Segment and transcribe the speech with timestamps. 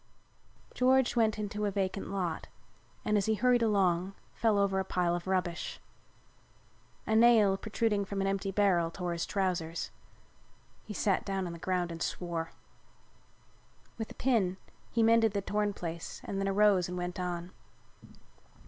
[0.73, 2.47] George went into a vacant lot
[3.05, 5.79] and, as he hurried along, fell over a pile of rubbish.
[7.05, 9.91] A nail protruding from an empty barrel tore his trousers.
[10.83, 12.49] He sat down on the ground and swore.
[13.99, 14.57] With a pin
[14.89, 17.51] he mended the torn place and then arose and went on.